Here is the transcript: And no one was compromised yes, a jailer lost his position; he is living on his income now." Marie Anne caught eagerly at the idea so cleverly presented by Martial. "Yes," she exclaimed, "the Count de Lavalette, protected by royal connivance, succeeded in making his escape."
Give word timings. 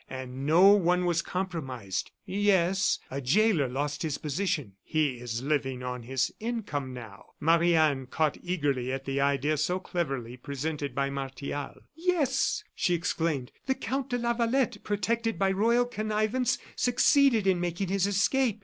And 0.09 0.47
no 0.47 0.69
one 0.71 1.05
was 1.05 1.21
compromised 1.21 2.09
yes, 2.25 2.97
a 3.11 3.21
jailer 3.21 3.67
lost 3.67 4.01
his 4.01 4.17
position; 4.17 4.73
he 4.81 5.19
is 5.19 5.43
living 5.43 5.83
on 5.83 6.01
his 6.01 6.31
income 6.39 6.91
now." 6.91 7.33
Marie 7.39 7.75
Anne 7.75 8.07
caught 8.07 8.35
eagerly 8.41 8.91
at 8.91 9.05
the 9.05 9.21
idea 9.21 9.57
so 9.57 9.77
cleverly 9.77 10.37
presented 10.37 10.95
by 10.95 11.11
Martial. 11.11 11.75
"Yes," 11.93 12.63
she 12.73 12.95
exclaimed, 12.95 13.51
"the 13.67 13.75
Count 13.75 14.09
de 14.09 14.17
Lavalette, 14.17 14.83
protected 14.83 15.37
by 15.37 15.51
royal 15.51 15.85
connivance, 15.85 16.57
succeeded 16.75 17.45
in 17.45 17.59
making 17.61 17.89
his 17.89 18.07
escape." 18.07 18.59